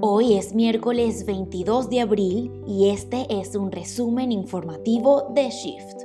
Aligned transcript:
Hoy 0.00 0.34
es 0.34 0.54
miércoles 0.54 1.26
22 1.26 1.90
de 1.90 2.00
abril 2.00 2.62
y 2.68 2.90
este 2.90 3.26
es 3.40 3.56
un 3.56 3.72
resumen 3.72 4.30
informativo 4.30 5.26
de 5.34 5.50
Shift. 5.50 6.04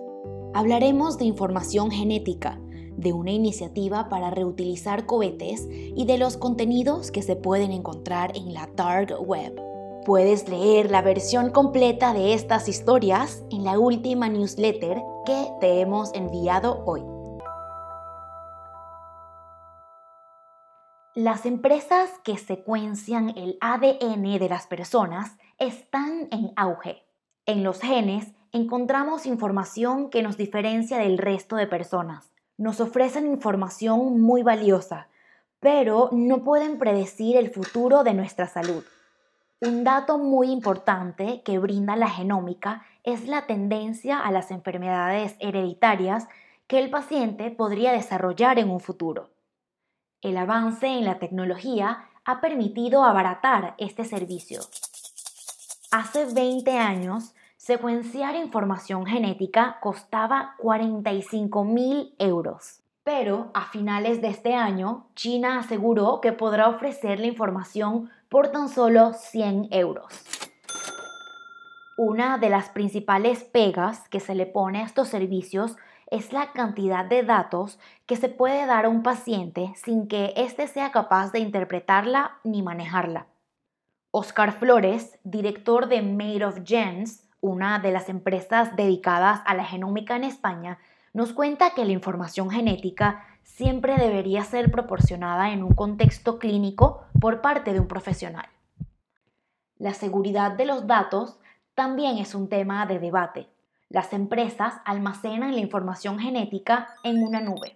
Hablaremos 0.55 1.19
de 1.19 1.25
información 1.25 1.91
genética, 1.91 2.59
de 2.97 3.13
una 3.13 3.29
iniciativa 3.29 4.09
para 4.09 4.31
reutilizar 4.31 5.05
cohetes 5.05 5.67
y 5.69 6.05
de 6.05 6.17
los 6.17 6.37
contenidos 6.37 7.11
que 7.11 7.21
se 7.21 7.35
pueden 7.35 7.71
encontrar 7.71 8.35
en 8.35 8.55
la 8.55 8.67
Dark 8.75 9.13
Web. 9.21 9.61
Puedes 10.07 10.49
leer 10.49 10.89
la 10.89 11.03
versión 11.03 11.51
completa 11.51 12.15
de 12.15 12.33
estas 12.33 12.67
historias 12.67 13.43
en 13.51 13.63
la 13.63 13.77
última 13.77 14.27
newsletter 14.27 15.03
que 15.23 15.47
te 15.61 15.81
hemos 15.81 16.11
enviado 16.15 16.81
hoy. 16.87 17.12
Las 21.15 21.45
empresas 21.45 22.09
que 22.23 22.37
secuencian 22.37 23.37
el 23.37 23.59
ADN 23.61 24.39
de 24.39 24.49
las 24.49 24.65
personas 24.65 25.37
están 25.59 26.27
en 26.31 26.53
auge. 26.55 27.03
En 27.45 27.63
los 27.63 27.81
genes 27.81 28.31
encontramos 28.51 29.27
información 29.27 30.09
que 30.09 30.23
nos 30.23 30.37
diferencia 30.37 30.97
del 30.97 31.19
resto 31.19 31.55
de 31.55 31.67
personas. 31.67 32.31
Nos 32.57 32.81
ofrecen 32.81 33.27
información 33.27 34.21
muy 34.21 34.41
valiosa, 34.41 35.07
pero 35.59 36.09
no 36.11 36.43
pueden 36.43 36.79
predecir 36.79 37.37
el 37.37 37.51
futuro 37.51 38.03
de 38.03 38.15
nuestra 38.15 38.47
salud. 38.47 38.83
Un 39.61 39.83
dato 39.83 40.17
muy 40.17 40.49
importante 40.49 41.43
que 41.45 41.59
brinda 41.59 41.95
la 41.95 42.09
genómica 42.09 42.87
es 43.03 43.27
la 43.27 43.45
tendencia 43.45 44.19
a 44.19 44.31
las 44.31 44.49
enfermedades 44.49 45.35
hereditarias 45.39 46.27
que 46.65 46.79
el 46.79 46.89
paciente 46.89 47.51
podría 47.51 47.91
desarrollar 47.91 48.57
en 48.57 48.71
un 48.71 48.79
futuro. 48.79 49.32
El 50.23 50.37
avance 50.37 50.87
en 50.87 51.03
la 51.03 51.19
tecnología 51.19 52.05
ha 52.23 52.39
permitido 52.39 53.03
abaratar 53.03 53.75
este 53.77 54.05
servicio. 54.05 54.61
Hace 55.91 56.33
20 56.33 56.77
años, 56.77 57.35
secuenciar 57.57 58.35
información 58.35 59.05
genética 59.05 59.79
costaba 59.81 60.55
45 60.59 61.65
mil 61.65 62.15
euros. 62.19 62.79
Pero 63.03 63.51
a 63.53 63.65
finales 63.65 64.21
de 64.21 64.29
este 64.29 64.55
año, 64.55 65.07
China 65.13 65.59
aseguró 65.59 66.21
que 66.21 66.31
podrá 66.31 66.69
ofrecer 66.69 67.19
la 67.19 67.27
información 67.27 68.09
por 68.29 68.47
tan 68.47 68.69
solo 68.69 69.11
100 69.11 69.67
euros. 69.71 70.05
Una 71.97 72.37
de 72.37 72.49
las 72.49 72.69
principales 72.69 73.43
pegas 73.43 74.07
que 74.07 74.21
se 74.21 74.35
le 74.35 74.45
pone 74.45 74.79
a 74.79 74.85
estos 74.85 75.09
servicios 75.09 75.75
es 76.13 76.31
la 76.31 76.51
cantidad 76.51 77.03
de 77.05 77.23
datos 77.23 77.79
que 78.05 78.15
se 78.15 78.29
puede 78.29 78.67
dar 78.67 78.85
a 78.85 78.89
un 78.89 79.01
paciente 79.01 79.73
sin 79.75 80.07
que 80.07 80.31
éste 80.37 80.67
sea 80.67 80.91
capaz 80.91 81.31
de 81.31 81.39
interpretarla 81.39 82.37
ni 82.43 82.61
manejarla. 82.61 83.25
Oscar 84.11 84.51
Flores, 84.51 85.17
director 85.23 85.87
de 85.87 86.03
Made 86.03 86.45
of 86.45 86.59
Gens, 86.63 87.27
una 87.41 87.79
de 87.79 87.91
las 87.91 88.09
empresas 88.09 88.75
dedicadas 88.75 89.41
a 89.47 89.55
la 89.55 89.65
genómica 89.65 90.15
en 90.15 90.23
España, 90.23 90.77
nos 91.13 91.33
cuenta 91.33 91.73
que 91.73 91.83
la 91.83 91.93
información 91.93 92.51
genética 92.51 93.25
siempre 93.41 93.95
debería 93.97 94.43
ser 94.43 94.69
proporcionada 94.69 95.51
en 95.51 95.63
un 95.63 95.73
contexto 95.73 96.37
clínico 96.37 97.05
por 97.19 97.41
parte 97.41 97.73
de 97.73 97.79
un 97.79 97.87
profesional. 97.87 98.45
La 99.79 99.95
seguridad 99.95 100.51
de 100.51 100.65
los 100.65 100.85
datos 100.85 101.39
también 101.73 102.19
es 102.19 102.35
un 102.35 102.49
tema 102.49 102.85
de 102.85 102.99
debate. 102.99 103.52
Las 103.93 104.11
empresas 104.11 104.73
almacenan 104.85 105.53
la 105.53 105.59
información 105.59 106.17
genética 106.17 106.95
en 107.03 107.21
una 107.21 107.41
nube. 107.41 107.75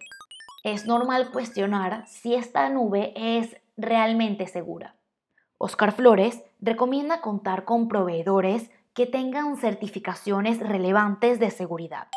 Es 0.64 0.84
normal 0.84 1.30
cuestionar 1.30 2.08
si 2.08 2.34
esta 2.34 2.68
nube 2.70 3.12
es 3.14 3.56
realmente 3.76 4.48
segura. 4.48 4.96
Oscar 5.58 5.92
Flores 5.92 6.42
recomienda 6.60 7.20
contar 7.20 7.64
con 7.64 7.86
proveedores 7.86 8.68
que 8.94 9.06
tengan 9.06 9.56
certificaciones 9.58 10.58
relevantes 10.58 11.38
de 11.38 11.52
seguridad. 11.52 12.08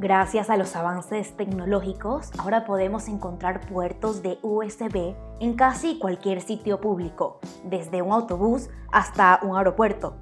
Gracias 0.00 0.48
a 0.48 0.56
los 0.56 0.76
avances 0.76 1.36
tecnológicos, 1.36 2.30
ahora 2.38 2.64
podemos 2.64 3.08
encontrar 3.08 3.66
puertos 3.66 4.22
de 4.22 4.38
USB 4.42 5.16
en 5.40 5.54
casi 5.54 5.98
cualquier 5.98 6.40
sitio 6.40 6.80
público, 6.80 7.40
desde 7.64 8.00
un 8.00 8.12
autobús 8.12 8.70
hasta 8.92 9.40
un 9.42 9.56
aeropuerto. 9.56 10.14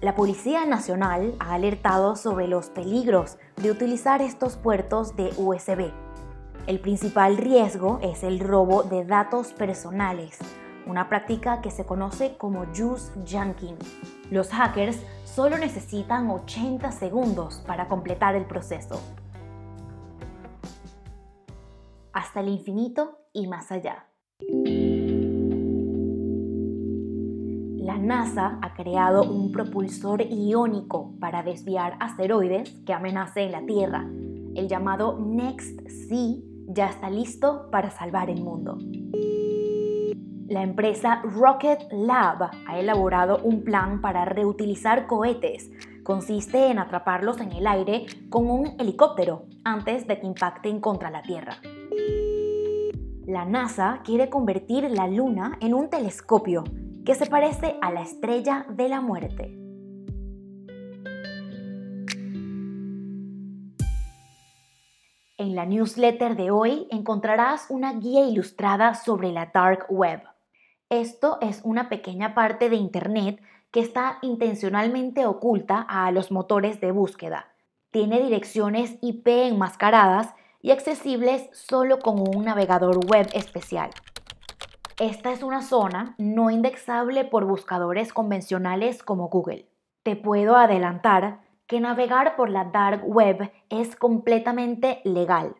La 0.00 0.14
Policía 0.14 0.66
Nacional 0.66 1.34
ha 1.40 1.54
alertado 1.54 2.14
sobre 2.14 2.46
los 2.46 2.68
peligros 2.68 3.36
de 3.56 3.72
utilizar 3.72 4.22
estos 4.22 4.56
puertos 4.56 5.16
de 5.16 5.32
USB. 5.36 5.90
El 6.68 6.78
principal 6.78 7.36
riesgo 7.36 7.98
es 8.02 8.22
el 8.22 8.38
robo 8.38 8.84
de 8.84 9.04
datos 9.04 9.52
personales, 9.52 10.38
una 10.86 11.08
práctica 11.08 11.60
que 11.60 11.72
se 11.72 11.84
conoce 11.84 12.36
como 12.36 12.66
juice 12.66 13.10
jacking. 13.24 13.78
Los 14.30 14.50
hackers 14.50 15.00
solo 15.24 15.58
necesitan 15.58 16.30
80 16.30 16.92
segundos 16.92 17.64
para 17.66 17.88
completar 17.88 18.36
el 18.36 18.44
proceso. 18.44 19.00
Hasta 22.34 22.40
el 22.40 22.48
infinito 22.48 23.18
y 23.32 23.46
más 23.46 23.70
allá. 23.70 24.08
La 27.76 27.96
NASA 27.96 28.58
ha 28.60 28.74
creado 28.74 29.22
un 29.22 29.52
propulsor 29.52 30.20
iónico 30.20 31.14
para 31.20 31.44
desviar 31.44 31.96
asteroides 32.00 32.70
que 32.84 32.92
amenacen 32.92 33.52
la 33.52 33.64
Tierra. 33.64 34.04
El 34.56 34.66
llamado 34.66 35.16
Next 35.20 35.86
Sea 35.88 36.38
ya 36.66 36.86
está 36.86 37.08
listo 37.08 37.68
para 37.70 37.90
salvar 37.90 38.28
el 38.28 38.42
mundo. 38.42 38.78
La 40.48 40.64
empresa 40.64 41.22
Rocket 41.22 41.86
Lab 41.92 42.50
ha 42.66 42.78
elaborado 42.80 43.38
un 43.44 43.62
plan 43.62 44.00
para 44.00 44.24
reutilizar 44.24 45.06
cohetes. 45.06 45.70
Consiste 46.04 46.70
en 46.70 46.78
atraparlos 46.78 47.40
en 47.40 47.50
el 47.52 47.66
aire 47.66 48.04
con 48.28 48.50
un 48.50 48.76
helicóptero 48.78 49.46
antes 49.64 50.06
de 50.06 50.20
que 50.20 50.26
impacten 50.26 50.78
contra 50.78 51.10
la 51.10 51.22
Tierra. 51.22 51.56
La 53.26 53.46
NASA 53.46 54.02
quiere 54.04 54.28
convertir 54.28 54.90
la 54.90 55.08
Luna 55.08 55.56
en 55.62 55.72
un 55.72 55.88
telescopio 55.88 56.62
que 57.06 57.14
se 57.14 57.24
parece 57.24 57.78
a 57.80 57.90
la 57.90 58.02
estrella 58.02 58.66
de 58.68 58.88
la 58.90 59.00
muerte. 59.00 59.58
En 65.38 65.54
la 65.54 65.64
newsletter 65.64 66.36
de 66.36 66.50
hoy 66.50 66.86
encontrarás 66.90 67.68
una 67.70 67.94
guía 67.94 68.26
ilustrada 68.26 68.92
sobre 68.92 69.32
la 69.32 69.50
Dark 69.54 69.86
Web. 69.88 70.20
Esto 70.90 71.38
es 71.40 71.62
una 71.64 71.88
pequeña 71.88 72.34
parte 72.34 72.68
de 72.68 72.76
Internet 72.76 73.40
que 73.74 73.80
está 73.80 74.18
intencionalmente 74.22 75.26
oculta 75.26 75.80
a 75.80 76.12
los 76.12 76.30
motores 76.30 76.80
de 76.80 76.92
búsqueda. 76.92 77.48
Tiene 77.90 78.22
direcciones 78.22 78.98
IP 79.02 79.26
enmascaradas 79.26 80.32
y 80.62 80.70
accesibles 80.70 81.48
solo 81.50 81.98
con 81.98 82.20
un 82.20 82.44
navegador 82.44 83.04
web 83.04 83.26
especial. 83.32 83.90
Esta 85.00 85.32
es 85.32 85.42
una 85.42 85.60
zona 85.60 86.14
no 86.18 86.50
indexable 86.50 87.24
por 87.24 87.46
buscadores 87.46 88.12
convencionales 88.12 89.02
como 89.02 89.28
Google. 89.28 89.68
Te 90.04 90.14
puedo 90.14 90.54
adelantar 90.54 91.40
que 91.66 91.80
navegar 91.80 92.36
por 92.36 92.50
la 92.50 92.66
dark 92.66 93.02
web 93.04 93.50
es 93.70 93.96
completamente 93.96 95.00
legal, 95.02 95.56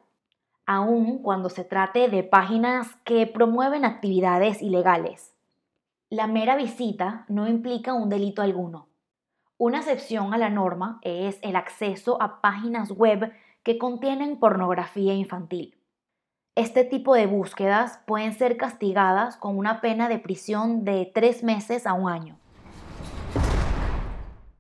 aun 0.66 1.18
cuando 1.18 1.48
se 1.50 1.64
trate 1.64 2.08
de 2.08 2.22
páginas 2.22 2.94
que 3.02 3.26
promueven 3.26 3.84
actividades 3.84 4.62
ilegales. 4.62 5.33
La 6.14 6.28
mera 6.28 6.54
visita 6.54 7.24
no 7.26 7.48
implica 7.48 7.92
un 7.92 8.08
delito 8.08 8.40
alguno. 8.40 8.86
Una 9.58 9.78
excepción 9.78 10.32
a 10.32 10.38
la 10.38 10.48
norma 10.48 11.00
es 11.02 11.40
el 11.42 11.56
acceso 11.56 12.22
a 12.22 12.40
páginas 12.40 12.92
web 12.92 13.32
que 13.64 13.78
contienen 13.78 14.38
pornografía 14.38 15.12
infantil. 15.12 15.76
Este 16.54 16.84
tipo 16.84 17.16
de 17.16 17.26
búsquedas 17.26 17.98
pueden 18.06 18.32
ser 18.32 18.56
castigadas 18.56 19.36
con 19.36 19.58
una 19.58 19.80
pena 19.80 20.08
de 20.08 20.20
prisión 20.20 20.84
de 20.84 21.10
tres 21.12 21.42
meses 21.42 21.84
a 21.84 21.94
un 21.94 22.08
año. 22.08 22.38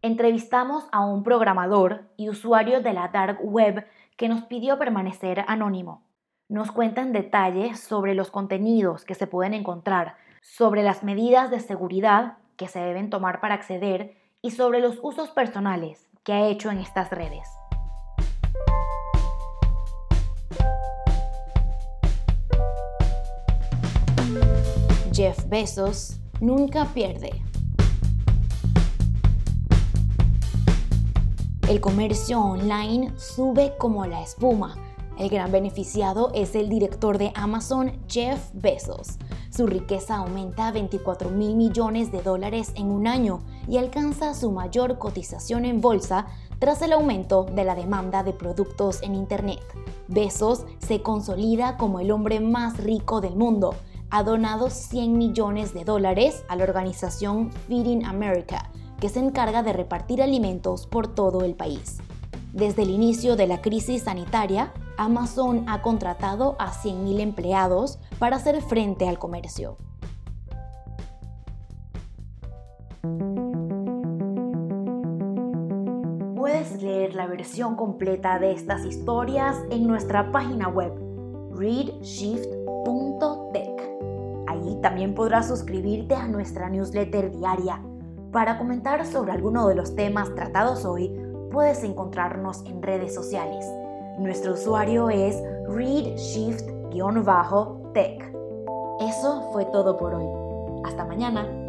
Entrevistamos 0.02 0.88
a 0.90 1.06
un 1.06 1.22
programador 1.22 2.10
y 2.16 2.30
usuario 2.30 2.80
de 2.80 2.94
la 2.94 3.06
dark 3.06 3.38
web 3.44 3.86
que 4.16 4.28
nos 4.28 4.42
pidió 4.46 4.76
permanecer 4.76 5.44
anónimo. 5.46 6.02
Nos 6.48 6.72
cuenta 6.72 7.00
en 7.00 7.12
detalle 7.12 7.76
sobre 7.76 8.16
los 8.16 8.32
contenidos 8.32 9.04
que 9.04 9.14
se 9.14 9.28
pueden 9.28 9.54
encontrar, 9.54 10.16
sobre 10.44 10.82
las 10.82 11.02
medidas 11.02 11.50
de 11.50 11.58
seguridad 11.58 12.36
que 12.56 12.68
se 12.68 12.78
deben 12.78 13.08
tomar 13.08 13.40
para 13.40 13.54
acceder 13.54 14.14
y 14.42 14.50
sobre 14.50 14.80
los 14.80 14.98
usos 15.02 15.30
personales 15.30 16.06
que 16.22 16.34
ha 16.34 16.46
hecho 16.48 16.70
en 16.70 16.78
estas 16.78 17.10
redes. 17.10 17.48
Jeff 25.12 25.48
Bezos 25.48 26.20
nunca 26.40 26.84
pierde. 26.92 27.30
El 31.68 31.80
comercio 31.80 32.40
online 32.40 33.18
sube 33.18 33.74
como 33.78 34.04
la 34.04 34.22
espuma. 34.22 34.76
El 35.16 35.28
gran 35.28 35.52
beneficiado 35.52 36.32
es 36.34 36.56
el 36.56 36.68
director 36.68 37.18
de 37.18 37.30
Amazon, 37.36 37.92
Jeff 38.08 38.50
Bezos. 38.52 39.16
Su 39.48 39.68
riqueza 39.68 40.16
aumenta 40.16 40.66
a 40.66 40.72
24 40.72 41.30
mil 41.30 41.54
millones 41.54 42.10
de 42.10 42.20
dólares 42.20 42.72
en 42.74 42.90
un 42.90 43.06
año 43.06 43.40
y 43.68 43.76
alcanza 43.76 44.34
su 44.34 44.50
mayor 44.50 44.98
cotización 44.98 45.66
en 45.66 45.80
bolsa 45.80 46.26
tras 46.58 46.82
el 46.82 46.92
aumento 46.92 47.44
de 47.44 47.64
la 47.64 47.76
demanda 47.76 48.24
de 48.24 48.32
productos 48.32 49.02
en 49.02 49.14
Internet. 49.14 49.62
Bezos 50.08 50.66
se 50.78 51.00
consolida 51.00 51.76
como 51.76 52.00
el 52.00 52.10
hombre 52.10 52.40
más 52.40 52.76
rico 52.78 53.20
del 53.20 53.36
mundo. 53.36 53.76
Ha 54.10 54.24
donado 54.24 54.68
100 54.68 55.16
millones 55.16 55.72
de 55.74 55.84
dólares 55.84 56.44
a 56.48 56.56
la 56.56 56.64
organización 56.64 57.52
Feeding 57.68 58.04
America, 58.04 58.72
que 59.00 59.08
se 59.08 59.20
encarga 59.20 59.62
de 59.62 59.72
repartir 59.72 60.20
alimentos 60.20 60.88
por 60.88 61.06
todo 61.06 61.44
el 61.44 61.54
país. 61.54 61.98
Desde 62.52 62.82
el 62.82 62.90
inicio 62.90 63.36
de 63.36 63.46
la 63.46 63.60
crisis 63.60 64.02
sanitaria, 64.02 64.72
Amazon 64.96 65.64
ha 65.68 65.82
contratado 65.82 66.56
a 66.58 66.70
100.000 66.70 67.20
empleados 67.20 67.98
para 68.18 68.36
hacer 68.36 68.62
frente 68.62 69.06
al 69.08 69.18
comercio. 69.18 69.76
Puedes 76.36 76.80
leer 76.82 77.14
la 77.14 77.26
versión 77.26 77.74
completa 77.74 78.38
de 78.38 78.52
estas 78.52 78.84
historias 78.84 79.56
en 79.70 79.86
nuestra 79.86 80.30
página 80.30 80.68
web 80.68 80.92
readshift.tech. 81.52 83.64
Allí 84.46 84.76
también 84.80 85.14
podrás 85.14 85.48
suscribirte 85.48 86.14
a 86.14 86.28
nuestra 86.28 86.70
newsletter 86.70 87.32
diaria. 87.32 87.82
Para 88.32 88.58
comentar 88.58 89.04
sobre 89.06 89.32
alguno 89.32 89.66
de 89.68 89.74
los 89.74 89.96
temas 89.96 90.34
tratados 90.34 90.84
hoy, 90.84 91.10
puedes 91.50 91.82
encontrarnos 91.84 92.64
en 92.66 92.82
redes 92.82 93.14
sociales. 93.14 93.64
Nuestro 94.18 94.52
usuario 94.52 95.10
es 95.10 95.42
readshift-tech. 95.66 98.32
Eso 99.00 99.50
fue 99.52 99.64
todo 99.66 99.96
por 99.96 100.14
hoy. 100.14 100.26
Hasta 100.84 101.04
mañana. 101.04 101.63